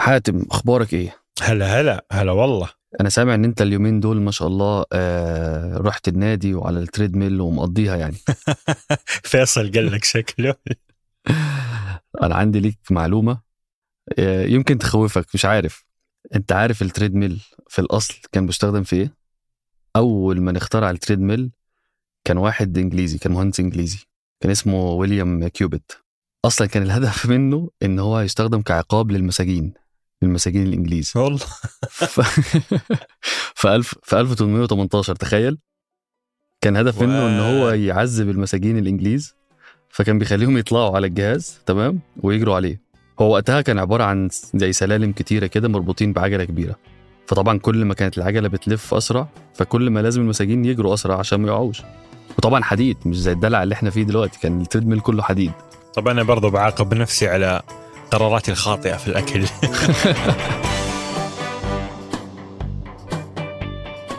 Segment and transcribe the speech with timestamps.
[0.00, 2.68] حاتم أخبارك إيه؟ هلا هلا هلا والله.
[3.00, 7.40] أنا سامع إن أنت اليومين دول ما شاء الله آه رحت النادي وعلى ال treadmill
[7.40, 8.16] ومقضيها يعني.
[9.30, 10.54] فيصل قال لك شكله.
[12.22, 13.40] أنا عندي ليك معلومة
[14.18, 15.84] آه يمكن تخوفك مش عارف.
[16.34, 19.14] أنت عارف ال treadmill في الأصل كان بيستخدم في إيه؟
[19.96, 21.50] أول من اخترع ال treadmill
[22.24, 23.98] كان واحد إنجليزي كان مهندس إنجليزي
[24.40, 25.92] كان اسمه ويليام كيوبيت.
[26.44, 29.79] أصلا كان الهدف منه إن هو يستخدم كعقاب للمساجين.
[30.22, 31.38] للمساجين الانجليز والله.
[31.88, 32.20] ف...
[33.60, 35.58] في 1000 في 1818 تخيل.
[36.60, 37.70] كان هدف منه إن هو.
[37.70, 39.34] يعذب المساجين الإنجليز
[39.88, 42.80] فكان بيخليهم يطلعوا على الجهاز تمام؟ ويجروا عليه.
[43.20, 46.76] هو وقتها كان عبارة عن زي سلالم كتيرة كده مربوطين بعجلة كبيرة.
[47.26, 51.48] فطبعا كل ما كانت العجلة بتلف أسرع فكل ما لازم المساجين يجروا أسرع عشان ما
[51.48, 51.82] يقعوش.
[52.38, 55.52] وطبعا حديد مش زي الدلع اللي إحنا فيه دلوقتي كان التريدميل كله حديد.
[55.94, 57.62] طب أنا برضو بعاقب نفسي على
[58.10, 59.44] قراراتي الخاطئة في الأكل.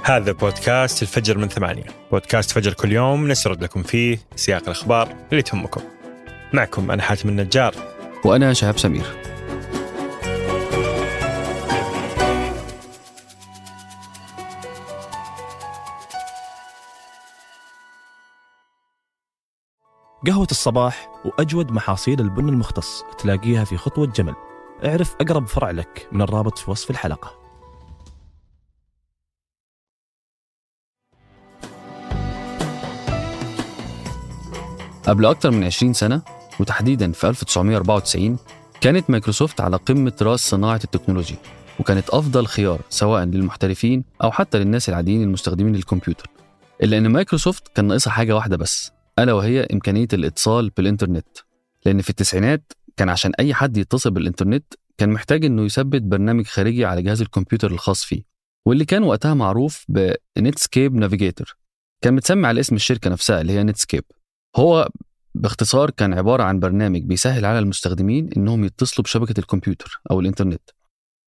[0.04, 1.84] هذا بودكاست الفجر من ثمانية.
[2.12, 5.82] بودكاست فجر كل يوم نسرد لكم فيه سياق الأخبار اللي تهمكم.
[6.54, 7.76] معكم أنا حاتم النجار.
[8.26, 9.31] وأنا شهاب سمير.
[20.28, 24.36] قهوة الصباح وأجود محاصيل البن المختص تلاقيها في خطوة جمل.
[24.86, 27.42] اعرف أقرب فرع لك من الرابط في وصف الحلقة.
[35.04, 36.22] قبل أكتر من 20 سنة
[36.60, 38.38] وتحديدا في 1994
[38.82, 41.38] كانت مايكروسوفت على قمة رأس صناعة التكنولوجيا
[41.80, 46.30] وكانت أفضل خيار سواء للمحترفين أو حتى للناس العاديين المستخدمين للكمبيوتر.
[46.84, 51.28] إلا إن مايكروسوفت كان ناقصها حاجة واحدة بس ألا وهي إمكانية الإتصال بالإنترنت.
[51.86, 56.86] لأن في التسعينات كان عشان أي حد يتصل بالإنترنت كان محتاج إنه يثبت برنامج خارجي
[56.86, 58.24] على جهاز الكمبيوتر الخاص فيه
[58.66, 59.86] واللي كان وقتها معروف
[60.36, 61.56] بنتسكيب نافيجيتور
[62.02, 64.04] كان متسمي على اسم الشركة نفسها اللي هي نتسكيب
[64.56, 64.90] هو
[65.36, 70.62] باختصار كان عبارة عن برنامج بيسهل على المستخدمين إنهم يتصلوا بشبكة الكمبيوتر أو الإنترنت.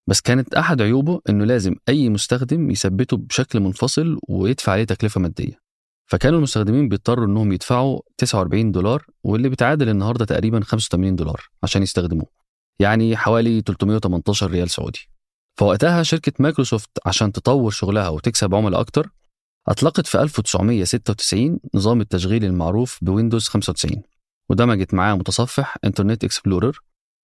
[0.08, 5.62] بس كانت أحد عيوبه إنه لازم أي مستخدم يثبته بشكل منفصل ويدفع عليه تكلفة مادية.
[6.13, 12.25] فكانوا المستخدمين بيضطروا إنهم يدفعوا 49 دولار واللي بتعادل النهاردة تقريبا 85 دولار عشان يستخدموه.
[12.79, 15.09] يعني حوالي 318 ريال سعودي.
[15.59, 19.09] فوقتها شركة مايكروسوفت عشان تطور شغلها وتكسب عملاء أكتر
[19.68, 24.01] أطلقت في 1996 نظام التشغيل المعروف بويندوز 95
[24.50, 26.80] ودمجت معاه متصفح انترنت اكسبلورر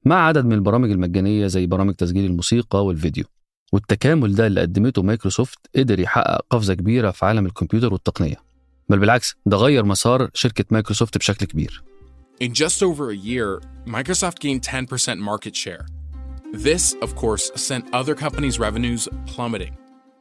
[0.06, 3.26] مع عدد من البرامج المجانية زي برامج تسجيل الموسيقى والفيديو.
[3.74, 8.49] والتكامل ده اللي قدمته مايكروسوفت قدر يحقق قفزة كبيرة في عالم الكمبيوتر والتقنية.
[8.90, 11.84] بل بالعكس ده غير مسار شركة مايكروسوفت بشكل كبير
[12.44, 15.86] In just over a year, Microsoft gained 10% market share.
[16.54, 19.74] This, of course, sent other companies' revenues plummeting.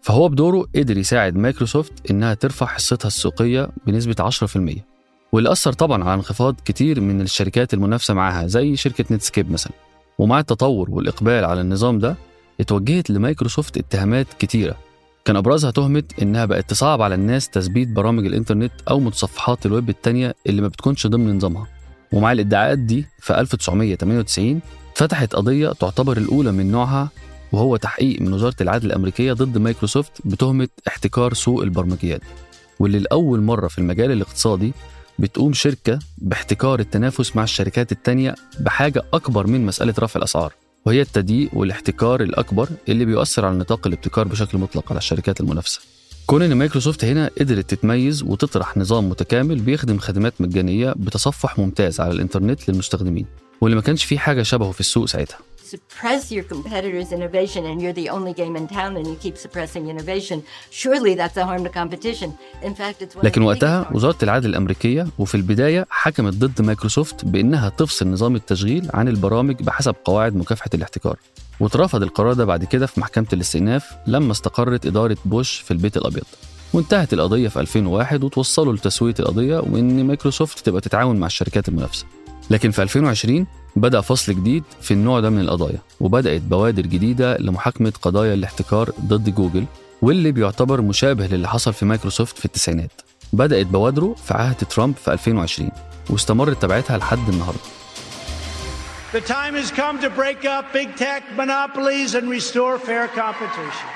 [0.03, 4.79] فهو بدوره قدر يساعد مايكروسوفت إنها ترفع حصتها السوقية بنسبة 10%
[5.33, 9.73] واللي أثر طبعا على انخفاض كتير من الشركات المنافسة معاها زي شركة نتسكيب مثلا
[10.19, 12.17] ومع التطور والإقبال على النظام ده
[12.61, 14.77] اتوجهت لمايكروسوفت اتهامات كتيرة
[15.29, 20.35] كان أبرزها تهمة إنها بقت تصعب على الناس تثبيت برامج الإنترنت أو متصفحات الويب التانية
[20.47, 21.67] اللي ما بتكونش ضمن نظامها.
[22.13, 24.61] ومع الإدعاءات دي في 1998
[24.95, 27.09] فتحت قضية تعتبر الأولى من نوعها
[27.53, 32.23] وهو تحقيق من وزارة العدل الأمريكية ضد مايكروسوفت بتهمة احتكار سوق البرمجيات.
[32.81, 34.73] واللي لأول مرة في المجال الاقتصادي
[35.19, 40.53] بتقوم شركة باحتكار التنافس مع الشركات التانية بحاجة أكبر من مسألة رفع الأسعار.
[40.87, 45.81] وهي التضييق والاحتكار الأكبر اللي بيؤثر على نطاق الابتكار بشكل مطلق على الشركات المنافسة.
[46.27, 52.13] كون إن مايكروسوفت هنا قدرت تتميز وتطرح نظام متكامل بيخدم خدمات مجانية بتصفح ممتاز على
[52.13, 53.27] الإنترنت للمستخدمين
[53.61, 55.39] واللي ما كانش فيه حاجة شبهه في السوق ساعتها.
[55.75, 59.85] Suppress your competitors' innovation and you're the only game in town and you keep suppressing
[59.95, 60.39] innovation,
[60.83, 62.31] surely that's a harm to competition.
[62.63, 63.89] In fact, it's لكن وقتها.
[63.93, 69.95] وزارة العدل الأمريكية وفي البداية حكمت ضد مايكروسوفت بأنها تفصل نظام التشغيل عن البرامج بحسب
[70.05, 71.17] قواعد مكافحة الاحتكار
[71.61, 76.25] واترفض القرار ده بعد كده في محكمة الاستئناف لما استقرت إدارة بوش في البيت الأبيض
[76.73, 82.07] وانتهت القضية في 2001 وتوصلوا لتسوية القضية وإن مايكروسوفت تبقى تتعاون مع الشركات المنافسة
[82.51, 87.93] لكن في 2020 بدأ فصل جديد في النوع ده من القضايا وبدأت بوادر جديدة لمحاكمة
[88.03, 89.65] قضايا الاحتكار ضد جوجل
[90.03, 92.91] واللي بيعتبر مشابه للي حصل في مايكروسوفت في التسعينات.
[93.33, 95.71] بدأت بوادره في عهد ترامب في 2020
[96.11, 97.61] واستمرت تبعتها لحد النهارده.
[99.13, 103.89] The time has come to break up big tech monopolies and restore fair competition.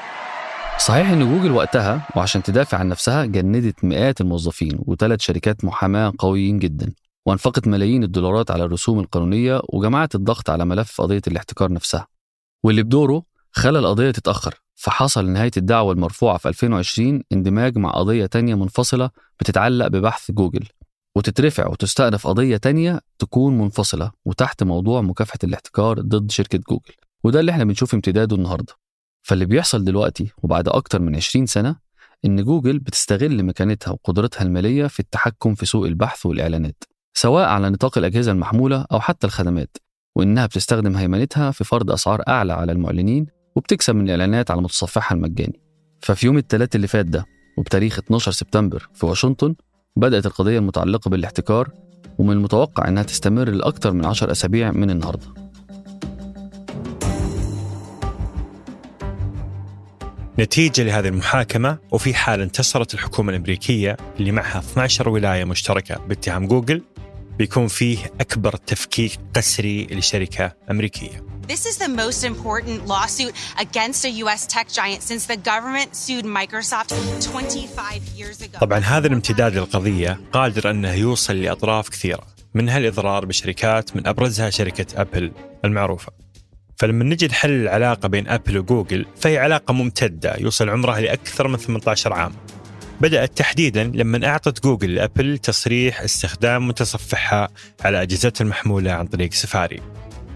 [0.78, 6.58] صحيح إن جوجل وقتها وعشان تدافع عن نفسها جندت مئات الموظفين وثلاث شركات محاماة قويين
[6.58, 6.92] جدا.
[7.26, 12.06] وانفقت ملايين الدولارات على الرسوم القانونية وجمعت الضغط على ملف قضية الاحتكار نفسها.
[12.64, 18.54] واللي بدوره خلى القضية تتأخر فحصل نهاية الدعوة المرفوعة في 2020 اندماج مع قضية تانية
[18.54, 19.10] منفصلة
[19.40, 20.69] بتتعلق ببحث جوجل.
[21.16, 26.94] وتترفع وتستأنف قضية تانية تكون منفصلة وتحت موضوع مكافحة الاحتكار ضد شركة جوجل.
[27.25, 28.75] وده اللي إحنا بنشوف امتداده النهاردة.
[29.22, 31.76] فاللي بيحصل دلوقتي وبعد أكتر من 20 سنة
[32.25, 36.84] إن جوجل بتستغل مكانتها وقدرتها المالية في التحكم في سوق البحث والإعلانات.
[37.14, 39.76] سواء على نطاق الأجهزة المحمولة أو حتى الخدمات
[40.17, 43.26] وإنها بتستخدم هيمنتها في فرض أسعار أعلى على المعلنين
[43.56, 45.61] وبتكسب من الإعلانات على متصفحها المجاني.
[46.00, 47.26] ففي يوم الثلاث اللي فات ده
[47.59, 49.55] وبتاريخ 12 سبتمبر في واشنطن
[49.97, 51.70] بدأت القضية المتعلقة بالاحتكار
[52.19, 55.26] ومن المتوقع إنها تستمر لأكثر من 10 أسابيع من النهاردة.
[60.38, 66.82] نتيجة لهذه المحاكمة وفي حال انتصرت الحكومة الأمريكية اللي معها 12 ولاية مشتركة باتهام جوجل
[67.38, 74.11] بيكون فيه أكبر تفكيك قسري لشركة أمريكية This is the most important lawsuit against a
[74.23, 74.46] U.S.
[74.46, 78.58] tech giant since the government sued Microsoft 25 years ago.
[78.61, 85.00] طبعا هذا الامتداد للقضية قادر أنه يوصل لأطراف كثيرة منها الإضرار بشركات من أبرزها شركة
[85.00, 85.32] أبل
[85.64, 86.12] المعروفة
[86.76, 92.12] فلما نجي نحل العلاقة بين أبل وجوجل فهي علاقة ممتدة يوصل عمرها لأكثر من 18
[92.12, 92.32] عام
[93.02, 97.49] بدأت تحديدا لما أعطت جوجل لأبل تصريح استخدام متصفحها
[97.81, 99.81] على أجهزتها المحمولة عن طريق سفاري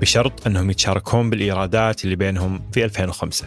[0.01, 3.47] بشرط أنهم يتشاركون بالإيرادات اللي بينهم في 2005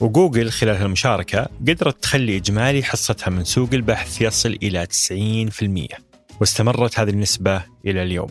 [0.00, 4.86] وجوجل خلال هالمشاركة قدرت تخلي إجمالي حصتها من سوق البحث يصل إلى
[5.92, 6.00] 90%
[6.40, 8.30] واستمرت هذه النسبة إلى اليوم.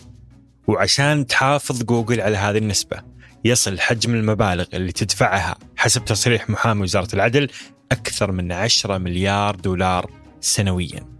[0.68, 3.02] وعشان تحافظ جوجل على هذه النسبة
[3.46, 7.50] يصل حجم المبالغ اللي تدفعها حسب تصريح محامي وزارة العدل
[7.92, 11.20] أكثر من 10 مليار دولار سنوياً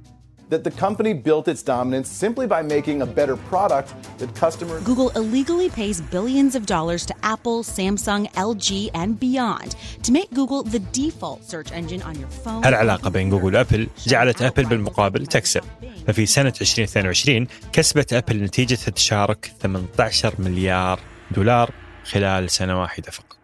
[0.50, 4.84] that the company built its dominance simply by making a better product that customers.
[4.84, 10.64] Google illegally pays billions of dollars to Apple, Samsung, LG, and beyond to make Google
[10.64, 12.66] the default search engine on your phone.
[12.66, 15.64] العلاقة بين جوجل وأبل جعلت أبل بالمقابل تكسب
[16.08, 21.00] ففي سنة 2022 كسبت أبل نتيجة تشارك 18 مليار
[21.32, 21.72] دولار
[22.04, 23.39] خلال سنة واحدة فقط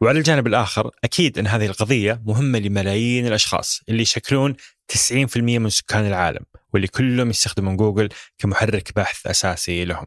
[0.00, 4.54] وعلى الجانب الآخر أكيد أن هذه القضية مهمة لملايين الأشخاص اللي يشكلون
[4.92, 8.08] 90% من سكان العالم واللي كلهم يستخدمون جوجل
[8.38, 10.06] كمحرك بحث أساسي لهم.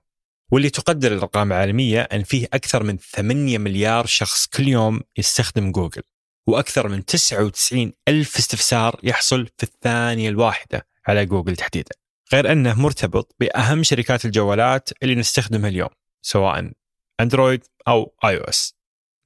[0.52, 6.02] واللي تقدر الأرقام العالمية أن فيه أكثر من 8 مليار شخص كل يوم يستخدم جوجل
[6.48, 11.96] وأكثر من 99 ألف استفسار يحصل في الثانية الواحدة على جوجل تحديدا.
[12.34, 15.90] غير أنه مرتبط بأهم شركات الجوالات اللي نستخدمها اليوم
[16.22, 16.72] سواء
[17.20, 18.81] أندرويد أو iOS.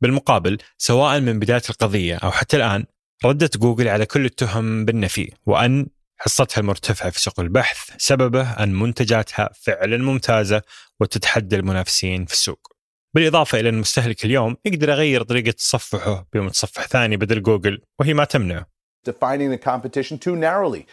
[0.05, 2.85] بالمقابل سواء من بداية القضية أو حتى الآن
[3.25, 5.87] ردت جوجل على كل التهم بالنفي وأن
[6.17, 10.61] حصتها المرتفعة في سوق البحث سببه أن منتجاتها فعلا ممتازة
[10.99, 12.67] وتتحدى المنافسين في السوق.
[13.15, 18.23] بالإضافة إلى أن المستهلك اليوم يقدر يغير طريقة تصفحه بمتصفح ثاني بدل جوجل وهي ما
[18.23, 18.74] تمنعه
[19.11, 20.83] Defining the competition too narrowly.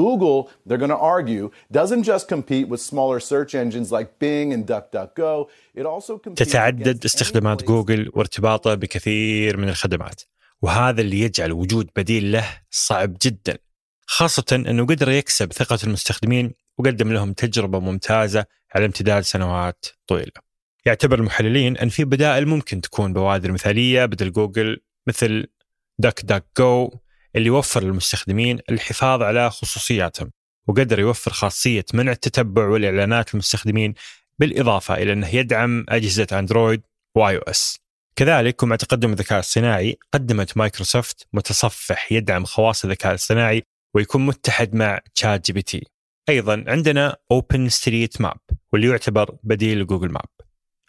[0.00, 1.44] Google, they're going to argue,
[1.78, 5.48] doesn't just compete with smaller search engines like Bing and DuckDuckGo.
[5.74, 10.22] It also competes تتعدد استخدامات جوجل وارتباطه بكثير من الخدمات
[10.62, 13.58] وهذا اللي يجعل وجود بديل له صعب جدا
[14.06, 18.44] خاصة أنه قدر يكسب ثقة المستخدمين وقدم لهم تجربة ممتازة
[18.74, 20.52] على امتداد سنوات طويلة
[20.84, 25.46] يعتبر المحللين أن في بدائل ممكن تكون بوادر مثالية بدل جوجل مثل
[25.98, 26.90] دك دك جو
[27.36, 30.30] اللي يوفر للمستخدمين الحفاظ على خصوصياتهم
[30.66, 33.94] وقدر يوفر خاصية منع التتبع والإعلانات للمستخدمين
[34.38, 36.82] بالإضافة إلى أنه يدعم أجهزة أندرويد
[37.14, 37.78] و iOS.
[38.16, 43.62] كذلك ومع تقدم الذكاء الصناعي قدمت مايكروسوفت متصفح يدعم خواص الذكاء الاصطناعي
[43.94, 45.86] ويكون متحد مع ChatGPT
[46.28, 48.40] أيضا عندنا OpenStreetMap
[48.72, 50.28] واللي يعتبر بديل ل Google Map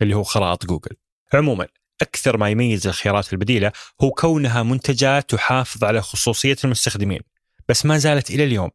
[0.01, 0.95] اللي هو خرائط جوجل.
[1.33, 1.67] عموما
[2.03, 7.19] أكثر ما يميز الخيارات البديلة هو كونها منتجات تحافظ على خصوصية المستخدمين
[7.69, 8.69] بس ما زالت إلى اليوم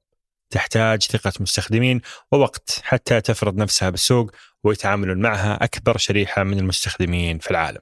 [0.50, 2.00] تحتاج ثقة مستخدمين
[2.32, 4.30] ووقت حتى تفرض نفسها بالسوق
[4.64, 7.80] ويتعاملون معها أكبر شريحة من المستخدمين في العالم.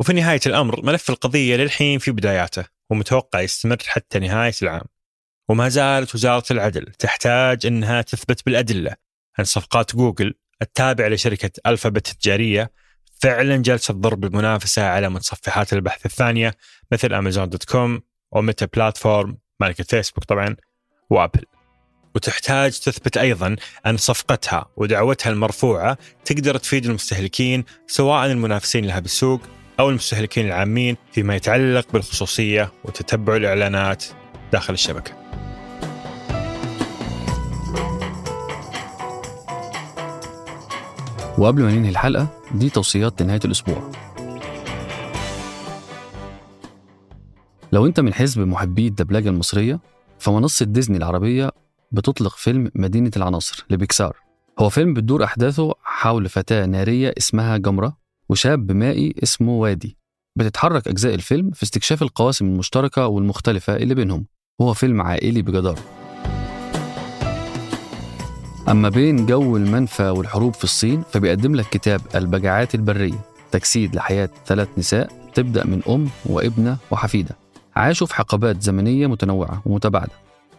[0.00, 4.84] وفي نهاية الأمر ملف القضية للحين في بداياته ومتوقع يستمر حتى نهاية العام.
[5.48, 8.96] وما زالت وزارة العدل تحتاج إنها تثبت بالأدلة
[9.38, 12.70] ان صفقات جوجل التابعة لشركة ألفابت التجارية
[13.24, 16.54] فعلا جالسه تضرب المنافسه على متصفحات البحث الثانية
[16.92, 18.00] مثل Amazon.com
[18.32, 20.56] و Meta Platform مالكه فيسبوك طبعا
[21.10, 21.44] و Apple.
[22.14, 29.40] وتحتاج تثبت أيضا أن صفقتها ودعوتها المرفوعة تقدر تفيد المستهلكين سواء المنافسين لها بالسوق
[29.80, 34.04] أو المستهلكين العامين فيما يتعلق بالخصوصية وتتبع الإعلانات
[34.52, 35.12] داخل الشبكة.
[41.38, 43.90] وقبل ما ننهي الحلقة دي توصيات لنهاية الأسبوع.
[47.72, 49.80] لو أنت من حزب محبي الدبلجة المصرية
[50.18, 51.50] فمنصة ديزني العربية
[51.92, 54.16] بتطلق فيلم مدينة العناصر لبيكسار.
[54.58, 57.96] هو فيلم بتدور أحداثه حول فتاة نارية اسمها جمرة
[58.28, 59.98] وشاب مائي اسمه وادي.
[60.36, 64.26] بتتحرك أجزاء الفيلم في استكشاف القواسم المشتركة والمختلفة اللي بينهم.
[64.58, 65.93] وهو فيلم عائلي بجدارة.
[68.68, 74.68] أما بين جو المنفى والحروب في الصين فبيقدم لك كتاب البجاعات البرية تجسيد لحياة ثلاث
[74.78, 77.36] نساء تبدأ من أم وابنة وحفيدة.
[77.76, 80.12] عاشوا في حقبات زمنية متنوعة ومتباعدة.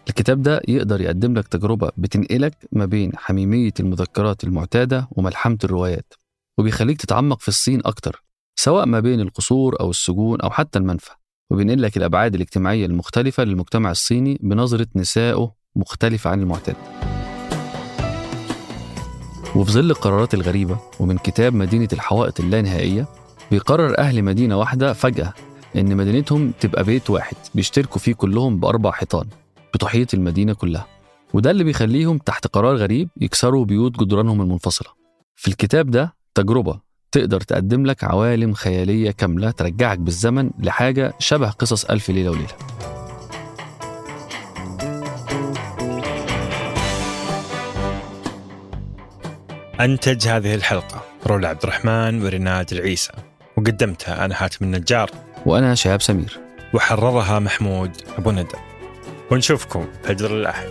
[0.09, 6.13] الكتاب ده يقدر يقدم لك تجربة بتنقلك ما بين حميمية المذكرات المعتادة وملحمة الروايات
[6.57, 8.23] وبيخليك تتعمق في الصين أكتر
[8.59, 11.11] سواء ما بين القصور أو السجون أو حتى المنفى.
[11.51, 16.75] وبينقل لك الأبعاد الاجتماعية المختلفة للمجتمع الصيني بنظرة نسائه مختلفة عن المعتاد.
[19.55, 23.07] وفي ظل القرارات الغريبة ومن كتاب مدينة الحوائط اللانهائية
[23.51, 25.33] بيقرر أهل مدينة واحدة فجأة
[25.75, 29.25] إن مدينتهم تبقى بيت واحد بيشتركوا فيه كلهم بأربع حيطان
[29.73, 30.85] بتحيط المدينة كلها.
[31.33, 34.89] وده اللي بيخليهم تحت قرار غريب يكسروا بيوت جدرانهم المنفصلة.
[35.35, 36.79] في الكتاب ده تجربة
[37.11, 42.74] تقدر تقدم لك عوالم خيالية كاملة ترجعك بالزمن لحاجة شبه قصص ألف ليلة وليلة.
[49.81, 51.03] أنتج هذه الحلقة.
[51.27, 53.11] رولا عبد الرحمن وريناد العيسى
[53.57, 55.11] وقدمتها أنا حاتم النجار.
[55.45, 56.39] وأنا شهاب سمير.
[56.73, 58.57] وحررها محمود أبو ندى.
[59.31, 60.67] ونشوفكم فجر الأحد.